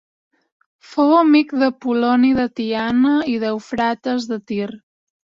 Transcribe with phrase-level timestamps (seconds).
[0.91, 4.67] Fou amic d'Apol·loni de Tiana i d'Eufrates de Tir.